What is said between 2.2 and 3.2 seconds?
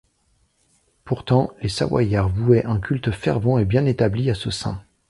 vouaient un culte